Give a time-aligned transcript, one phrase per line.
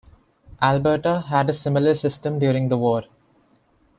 [0.63, 3.03] Alberta had a similar system during the war.